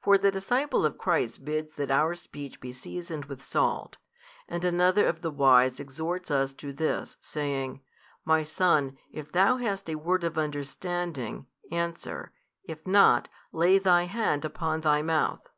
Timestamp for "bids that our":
1.44-2.14